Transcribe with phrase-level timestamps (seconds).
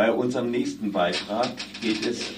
[0.00, 1.50] Bei unserem nächsten Beitrag
[1.82, 2.32] geht es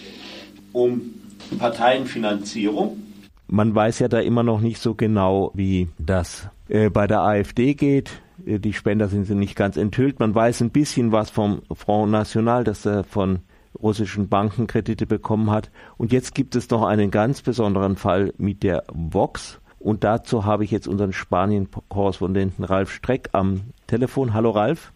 [0.73, 1.15] um
[1.61, 3.01] Parteienfinanzierung.
[3.47, 7.75] Man weiß ja da immer noch nicht so genau, wie das äh, bei der AfD
[7.75, 8.21] geht.
[8.45, 10.19] Äh, die Spender sind nicht ganz enthüllt.
[10.19, 13.39] Man weiß ein bisschen was vom Front National, dass er von
[13.81, 15.71] russischen Banken Kredite bekommen hat.
[15.97, 19.61] Und jetzt gibt es noch einen ganz besonderen Fall mit der Vox.
[19.79, 24.35] Und dazu habe ich jetzt unseren Spanien-Korrespondenten Ralf Streck am Telefon.
[24.35, 24.93] Hallo Ralf.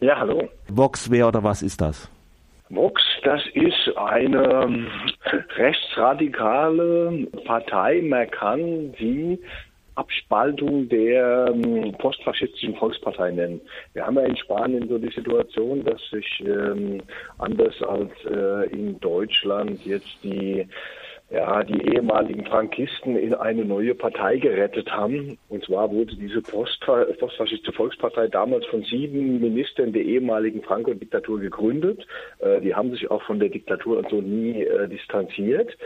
[0.00, 0.48] Ja, hallo.
[0.68, 2.10] Vox, wer oder was ist das?
[2.68, 4.88] Vox, das ist eine ähm,
[5.56, 9.38] rechtsradikale Partei, man kann sie
[9.94, 13.60] Abspaltung der ähm, postfaschistischen Volkspartei nennen.
[13.94, 17.00] Wir haben ja in Spanien so die Situation, dass sich ähm,
[17.38, 20.68] anders als äh, in Deutschland jetzt die
[21.28, 25.38] ja, die ehemaligen Frankisten in eine neue Partei gerettet haben.
[25.48, 32.06] Und zwar wurde diese postfaschistische Volkspartei damals von sieben Ministern der ehemaligen Franco-Diktatur gegründet.
[32.38, 35.76] Äh, die haben sich auch von der Diktatur und so nie äh, distanziert.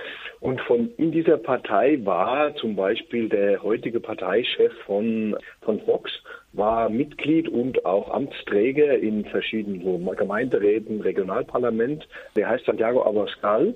[0.41, 6.11] Und von in dieser Partei war zum Beispiel der heutige Parteichef von, von Vox,
[6.53, 12.07] war Mitglied und auch Amtsträger in verschiedenen so Gemeinderäten, Regionalparlament.
[12.37, 13.75] Der heißt Santiago Abascal.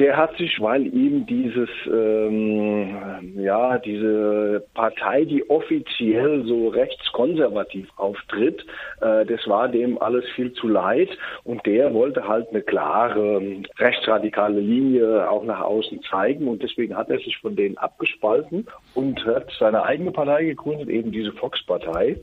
[0.00, 8.66] Der hat sich, weil ihm dieses, ähm, ja, diese Partei, die offiziell so rechtskonservativ auftritt,
[9.00, 11.10] äh, das war dem alles viel zu leid
[11.44, 13.40] und der wollte halt eine klare
[13.78, 19.24] rechtsradikale Linie auch nach außen zeigen und deswegen hat er sich von denen abgespalten und
[19.24, 22.16] hat seine eigene Partei gegründet, eben diese Fox-Partei,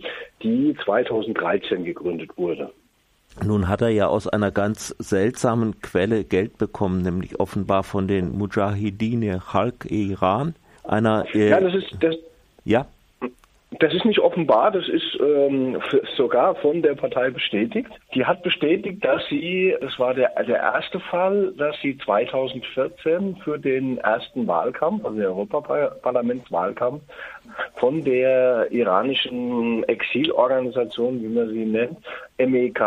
[0.44, 2.72] die 2013 gegründet wurde.
[3.44, 8.38] Nun hat er ja aus einer ganz seltsamen Quelle Geld bekommen, nämlich offenbar von den
[8.38, 10.56] Mujahideen Halk Iran.
[10.84, 12.16] Einer, äh, ja, das ist das.
[12.64, 12.86] Ja.
[13.82, 15.82] Das ist nicht offenbar, das ist ähm,
[16.16, 17.90] sogar von der Partei bestätigt.
[18.14, 23.58] Die hat bestätigt, dass sie, es war der, der erste Fall, dass sie 2014 für
[23.58, 27.02] den ersten Wahlkampf, also den Europaparlamentswahlkampf,
[27.74, 31.98] von der iranischen Exilorganisation, wie man sie nennt,
[32.38, 32.82] MEK,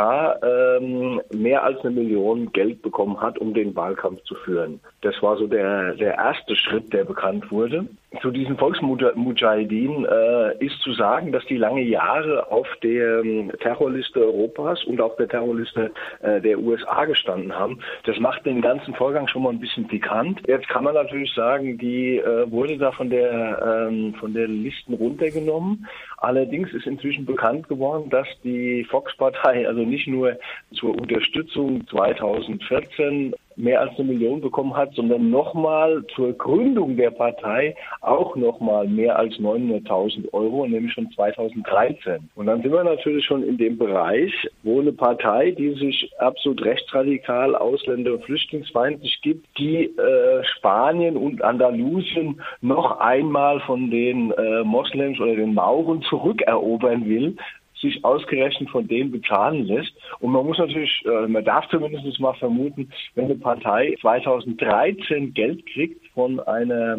[0.44, 4.78] ähm, mehr als eine Million Geld bekommen hat, um den Wahlkampf zu führen.
[5.00, 7.88] Das war so der, der erste Schritt, der bekannt wurde.
[8.20, 14.20] Zu diesen Volksmujahideen äh, ist zu sagen, dass die lange Jahre auf der ähm, Terrorliste
[14.20, 17.80] Europas und auf der Terrorliste äh, der USA gestanden haben.
[18.04, 20.40] Das macht den ganzen Vorgang schon mal ein bisschen pikant.
[20.46, 24.94] Jetzt kann man natürlich sagen, die äh, wurde da von der ähm, von der Listen
[24.94, 25.86] runtergenommen.
[26.18, 30.38] Allerdings ist inzwischen bekannt geworden, dass die Fox-Partei also nicht nur
[30.72, 37.74] zur Unterstützung 2014 mehr als eine Million bekommen hat, sondern nochmal zur Gründung der Partei
[38.00, 42.28] auch nochmal mehr als 900.000 Euro, nämlich schon 2013.
[42.34, 44.32] Und dann sind wir natürlich schon in dem Bereich,
[44.62, 51.42] wo eine Partei, die sich absolut rechtsradikal, Ausländer- und flüchtlingsfeindlich gibt, die äh, Spanien und
[51.42, 57.36] Andalusien noch einmal von den äh, Moslems oder den Mauren zurückerobern will,
[57.84, 59.92] sich ausgerechnet von denen bezahlen lässt.
[60.20, 65.64] Und man muss natürlich, äh, man darf zumindest mal vermuten, wenn eine Partei 2013 Geld
[65.66, 66.96] kriegt von einer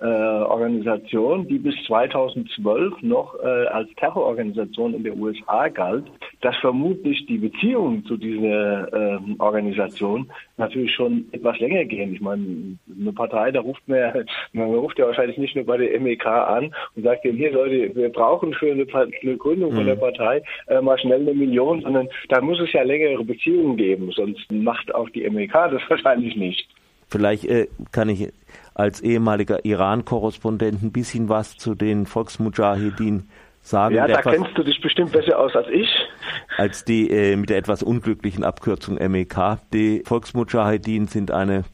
[0.00, 6.04] äh, Organisation, die bis 2012 noch äh, als Terrororganisation in der USA galt,
[6.42, 12.12] dass vermutlich die Beziehungen zu dieser äh, Organisation natürlich schon etwas länger gehen.
[12.12, 15.98] Ich meine, eine Partei, da ruft man, man ruft ja wahrscheinlich nicht nur bei der
[15.98, 19.76] MEK an und sagt, hier Leute, wir brauchen für eine, eine Gründung mhm.
[19.76, 20.00] von der mhm.
[20.00, 24.50] Partei äh, mal schnell eine Million, sondern da muss es ja längere Beziehungen geben, sonst
[24.52, 26.68] macht auch die MEK das wahrscheinlich nicht.
[27.08, 28.32] Vielleicht äh, kann ich
[28.76, 33.30] als ehemaliger Iran-Korrespondent ein bisschen was zu den Volksmujahideen
[33.62, 33.94] sagen.
[33.94, 35.88] Ja, da kennst du dich bestimmt besser aus als ich.
[36.58, 39.56] Als die äh, mit der etwas unglücklichen Abkürzung MEK.
[39.72, 41.64] Die Volksmujahideen sind eine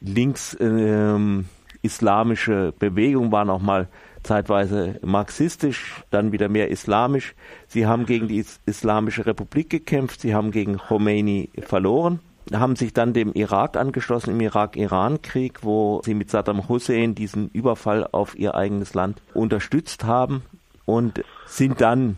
[0.00, 3.86] links-islamische ähm, Bewegung, waren auch mal
[4.24, 7.36] zeitweise marxistisch, dann wieder mehr islamisch.
[7.68, 12.18] Sie haben gegen die Islamische Republik gekämpft, sie haben gegen Khomeini verloren
[12.52, 18.08] haben sich dann dem Irak angeschlossen im Irak-Iran-Krieg, wo sie mit Saddam Hussein diesen Überfall
[18.10, 20.42] auf ihr eigenes Land unterstützt haben
[20.84, 22.16] und sind dann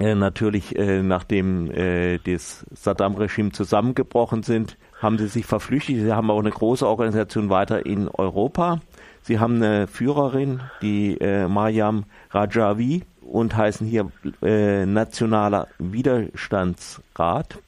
[0.00, 5.96] äh, natürlich, äh, nachdem äh, das Saddam-Regime zusammengebrochen sind, haben sie sich verflüchtet.
[5.96, 8.80] Sie haben auch eine große Organisation weiter in Europa.
[9.22, 17.58] Sie haben eine Führerin, die Mariam Rajavi und heißen hier Nationaler Widerstandsrat.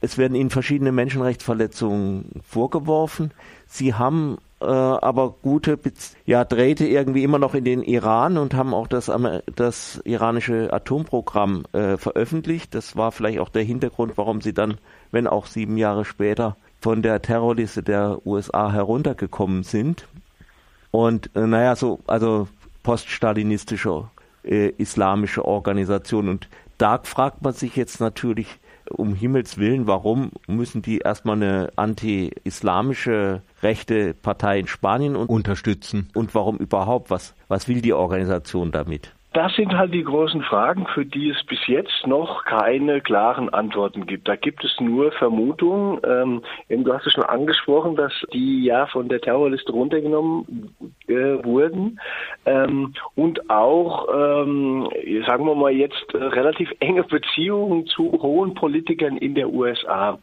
[0.00, 3.32] Es werden ihnen verschiedene Menschenrechtsverletzungen vorgeworfen.
[3.66, 5.78] Sie haben äh, aber gute
[6.26, 9.10] ja, Drähte irgendwie immer noch in den Iran und haben auch das,
[9.54, 12.74] das iranische Atomprogramm äh, veröffentlicht.
[12.74, 14.78] Das war vielleicht auch der Hintergrund, warum sie dann,
[15.10, 20.08] wenn auch sieben Jahre später, von der Terrorliste der USA heruntergekommen sind.
[20.90, 22.48] Und äh, naja, so, also
[22.82, 24.08] poststalinistische
[24.44, 26.28] äh, islamische Organisation.
[26.28, 26.48] Und
[26.78, 28.58] da fragt man sich jetzt natürlich,
[28.90, 36.08] um Himmels Willen, warum müssen die erstmal eine anti-islamische rechte Partei in Spanien unterstützen?
[36.14, 37.10] Und warum überhaupt?
[37.10, 39.14] Was, was will die Organisation damit?
[39.32, 44.06] Das sind halt die großen Fragen, für die es bis jetzt noch keine klaren Antworten
[44.06, 44.26] gibt.
[44.26, 46.00] Da gibt es nur Vermutungen.
[46.04, 50.74] Ähm, du hast es schon angesprochen, dass die ja von der Terrorliste runtergenommen
[51.06, 52.00] äh, wurden
[52.44, 54.88] ähm, und auch, ähm,
[55.24, 60.18] sagen wir mal jetzt, äh, relativ enge Beziehungen zu hohen Politikern in der USA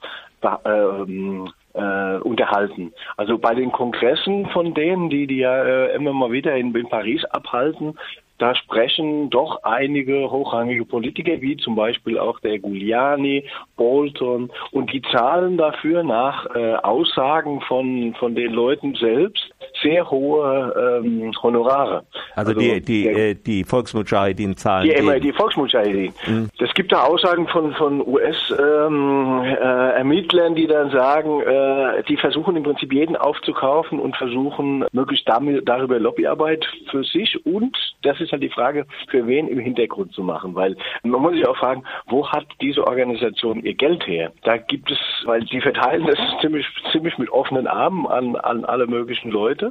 [0.65, 2.92] ähm, äh, unterhalten.
[3.15, 6.89] Also bei den Kongressen von denen, die die ja äh, immer mal wieder in, in
[6.89, 7.98] Paris abhalten,
[8.38, 13.45] da sprechen doch einige hochrangige Politiker, wie zum Beispiel auch der Giuliani,
[13.75, 21.01] Bolton, und die zahlen dafür nach äh, Aussagen von, von den Leuten selbst sehr hohe
[21.03, 22.03] ähm, Honorare.
[22.35, 24.89] Also, also die, die, der, äh, die Volksmujahideen zahlen.
[24.89, 26.13] Die, immer, die Volksmujahideen.
[26.25, 26.50] Mhm.
[26.59, 32.56] Es gibt da Aussagen von, von US-Ermittlern, ähm, äh, die dann sagen, äh, die versuchen
[32.56, 38.31] im Prinzip jeden aufzukaufen und versuchen möglichst damit, darüber Lobbyarbeit für sich und das ist
[38.31, 41.83] halt die Frage, für wen im Hintergrund zu machen, weil man muss sich auch fragen,
[42.07, 44.31] wo hat diese Organisation ihr Geld her?
[44.44, 48.88] Da gibt es, weil die verteilen das ziemlich, ziemlich mit offenen Armen an, an alle
[48.88, 49.66] möglichen Leute.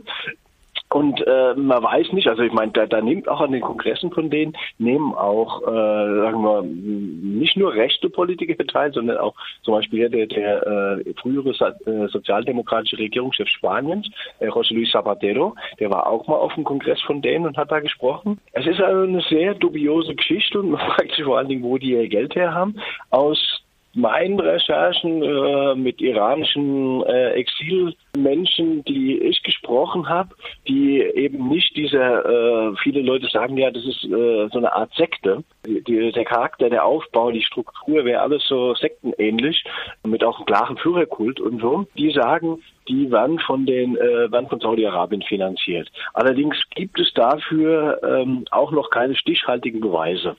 [0.89, 4.13] Und äh, man weiß nicht, also ich meine, da, da nimmt auch an den Kongressen
[4.13, 9.75] von denen, nehmen auch, äh, sagen wir, nicht nur rechte Politiker teil, sondern auch zum
[9.75, 14.09] Beispiel der, der äh, frühere äh, sozialdemokratische Regierungschef Spaniens,
[14.39, 17.73] äh, José Luis Zapatero, der war auch mal auf dem Kongress von denen und hat
[17.73, 18.39] da gesprochen.
[18.53, 21.79] Es ist also eine sehr dubiose Geschichte und man fragt sich vor allen Dingen, wo
[21.79, 22.77] die ihr Geld her haben.
[23.11, 23.66] Aus
[23.97, 30.35] meinen Recherchen äh, mit iranischen äh, Exilmenschen, die ich gesprochen habe,
[30.69, 34.93] die eben nicht diese, äh, viele Leute sagen ja, das ist äh, so eine Art
[34.95, 35.43] Sekte.
[35.67, 39.65] Die, der Charakter, der Aufbau, die Struktur wäre alles so sektenähnlich,
[40.05, 41.87] mit auch einem klaren Führerkult und so.
[41.97, 45.91] Die sagen, die werden von den äh, werden von Saudi-Arabien finanziert.
[46.13, 50.37] Allerdings gibt es dafür ähm, auch noch keine stichhaltigen Beweise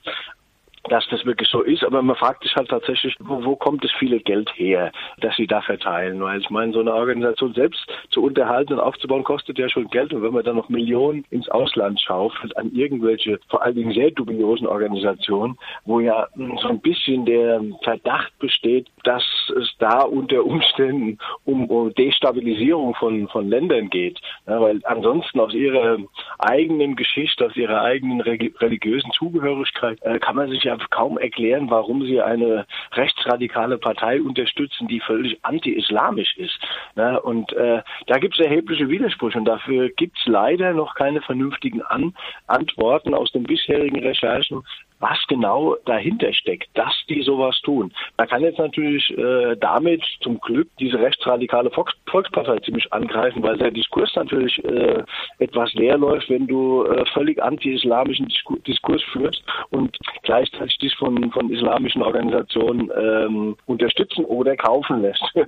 [0.89, 3.91] dass das wirklich so ist, aber man fragt sich halt tatsächlich, wo, wo kommt das
[3.99, 6.21] viele Geld her, dass sie da verteilen?
[6.21, 7.79] Weil ich meine, so eine Organisation selbst
[8.09, 10.13] zu unterhalten und aufzubauen, kostet ja schon Geld.
[10.13, 14.11] Und wenn man dann noch Millionen ins Ausland schaufelt an irgendwelche, vor allen Dingen sehr
[14.11, 19.23] dubiosen Organisationen, wo ja so ein bisschen der Verdacht besteht, dass
[19.59, 24.19] es da unter Umständen um, um Destabilisierung von, von Ländern geht.
[24.47, 25.97] Ja, weil ansonsten aus ihrer
[26.39, 32.03] eigenen Geschichte, aus ihrer eigenen religiösen Zugehörigkeit äh, kann man sich ja kaum erklären, warum
[32.03, 32.65] sie eine
[32.97, 36.59] rechtsradikale Partei unterstützen, die völlig anti-islamisch ist.
[36.95, 37.19] Ne?
[37.21, 41.81] Und äh, da gibt es erhebliche Widersprüche und dafür gibt es leider noch keine vernünftigen
[41.81, 42.15] An
[42.47, 44.63] Antworten aus den bisherigen Recherchen,
[44.99, 47.93] was genau dahinter steckt, dass die sowas tun.
[48.17, 53.57] Man kann jetzt natürlich äh, damit zum Glück diese rechtsradikale Volks Volkspartei ziemlich angreifen, weil
[53.57, 55.03] der Diskurs natürlich äh,
[55.39, 58.27] etwas leer läuft, wenn du äh, völlig anti-islamischen
[58.65, 65.47] Diskurs führst und gleichzeitig dich von, von islamischen Organisationen ähm, unterstützen oder kaufen lässt für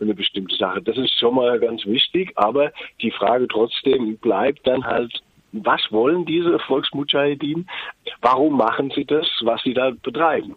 [0.00, 0.82] eine bestimmte Sache.
[0.82, 5.22] Das ist schon mal ganz wichtig, aber die Frage trotzdem bleibt dann halt,
[5.52, 7.68] was wollen diese Volksmujahideen?
[8.20, 10.56] Warum machen sie das, was sie da betreiben?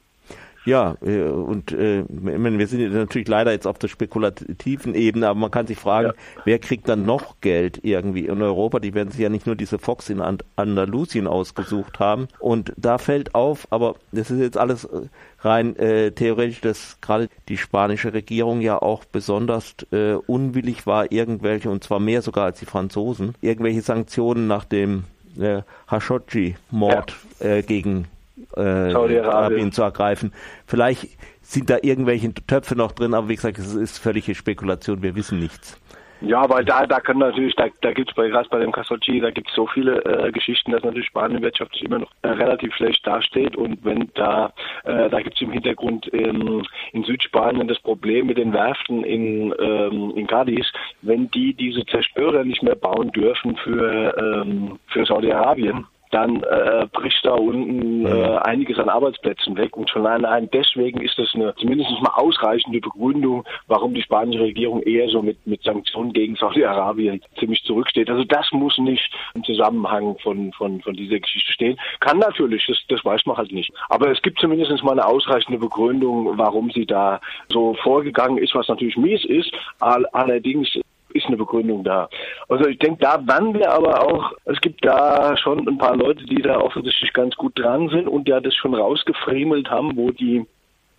[0.66, 5.52] Ja, äh, und äh, wir sind natürlich leider jetzt auf der spekulativen Ebene, aber man
[5.52, 6.14] kann sich fragen, ja.
[6.46, 8.80] wer kriegt dann noch Geld irgendwie in Europa?
[8.80, 10.22] Die werden sich ja nicht nur diese Fox in
[10.56, 12.28] Andalusien ausgesucht haben.
[12.40, 15.08] Und da fällt auf, aber das ist jetzt alles äh,
[15.40, 21.72] rein äh, theoretisch, dass gerade die spanische Regierung ja auch besonders äh, unwillig war, irgendwelche,
[21.72, 25.06] und zwar mehr sogar als die Franzosen, irgendwelche Sanktionen nach dem
[25.40, 27.46] äh, Khashoggi-Mord ja.
[27.48, 28.08] äh, gegen
[28.56, 30.34] äh, Saudi-Arabien zu ergreifen.
[30.66, 31.08] Vielleicht
[31.42, 35.40] sind da irgendwelche Töpfe noch drin, aber wie gesagt, es ist völlige Spekulation, wir wissen
[35.40, 35.80] nichts.
[36.22, 39.20] Ja, weil da, da kann natürlich, da, da gibt es bei, gerade bei dem Casochi,
[39.20, 42.76] da gibt es so viele äh, Geschichten, dass natürlich Spanien wirtschaftlich immer noch äh, relativ
[42.76, 46.62] schlecht dasteht und wenn da, äh, da gibt es im Hintergrund in,
[46.94, 50.68] in Südspanien das Problem mit den Werften in, ähm, in Cadiz,
[51.02, 57.26] wenn die diese Zerstörer nicht mehr bauen dürfen für, ähm, für Saudi-Arabien, dann äh, bricht
[57.26, 59.76] da unten äh, einiges an Arbeitsplätzen weg.
[59.76, 64.82] Und schon allein deswegen ist das eine zumindest mal ausreichende Begründung, warum die spanische Regierung
[64.84, 68.10] eher so mit, mit Sanktionen gegen Saudi-Arabien ziemlich zurücksteht.
[68.10, 71.80] Also das muss nicht im Zusammenhang von, von, von dieser Geschichte stehen.
[72.00, 73.72] Kann natürlich, das, das weiß man halt nicht.
[73.90, 78.68] Aber es gibt zumindest mal eine ausreichende Begründung, warum sie da so vorgegangen ist, was
[78.68, 79.52] natürlich mies ist.
[79.80, 80.70] Allerdings
[81.14, 82.10] ist eine Begründung da.
[82.50, 86.26] Also ich denke, da werden wir aber auch, es gibt da schon ein paar Leute,
[86.26, 90.46] die da offensichtlich ganz gut dran sind und ja das schon rausgefriemelt haben, wo die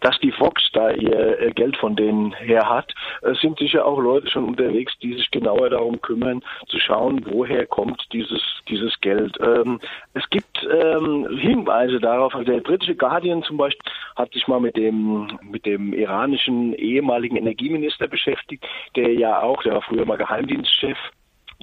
[0.02, 2.92] dass die Fox da ihr Geld von denen her hat,
[3.23, 7.66] es sind sicher auch Leute schon unterwegs, die sich genauer darum kümmern, zu schauen, woher
[7.66, 9.37] kommt dieses, dieses Geld.
[9.40, 9.80] Ähm,
[10.14, 14.76] es gibt ähm, Hinweise darauf, also der britische Guardian zum Beispiel hat sich mal mit
[14.76, 18.66] dem, mit dem iranischen ehemaligen Energieminister beschäftigt,
[18.97, 20.99] der ja auch, der war früher mal Geheimdienstchef,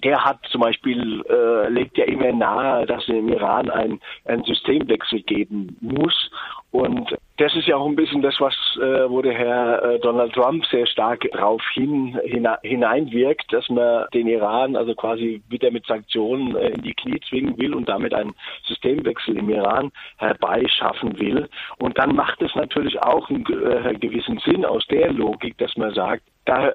[0.04, 4.44] der hat zum Beispiel, äh, legt ja immer nahe, dass es im Iran ein, ein
[4.44, 6.32] Systemwechsel geben muss.
[6.72, 10.34] Und das ist ja auch ein bisschen das, was äh, wo der Herr äh, Donald
[10.34, 12.20] Trump sehr stark darauf hin,
[12.64, 17.58] hineinwirkt, dass man den Iran also quasi wieder mit Sanktionen äh, in die Knie zwingen
[17.58, 18.36] will und damit einen
[18.68, 21.48] Systemwechsel im Iran herbeischaffen will.
[21.78, 25.94] Und dann macht es natürlich auch einen äh, gewissen Sinn aus der Logik, dass man
[25.94, 26.74] sagt, da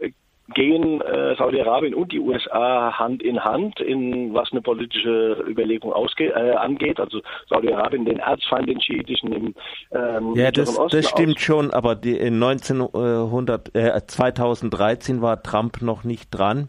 [0.52, 6.32] gehen äh, Saudi-Arabien und die USA Hand in Hand, in was eine politische Überlegung ausgeht,
[6.34, 7.00] äh, angeht.
[7.00, 9.54] Also Saudi-Arabien den Erzfeind, den schiitischen im
[9.92, 11.42] ähm, Ja, das, Osten das stimmt aus.
[11.42, 16.68] schon, aber die, in 1900, äh, 2013 war Trump noch nicht dran.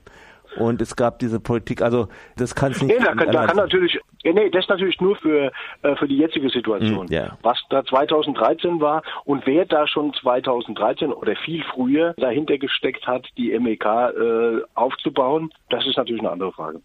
[0.57, 2.97] Und es gab diese Politik, also das kann es nicht.
[2.97, 3.99] Nee, da kann, da kann natürlich,
[4.33, 5.51] nee, das ist natürlich nur für,
[5.81, 7.07] äh, für die jetzige Situation.
[7.07, 7.37] Mm, yeah.
[7.41, 13.27] Was da 2013 war und wer da schon 2013 oder viel früher dahinter gesteckt hat,
[13.37, 16.81] die MEK äh, aufzubauen, das ist natürlich eine andere Frage.